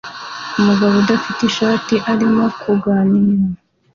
[0.59, 3.45] Umugabo udafite ishati arimo kuganira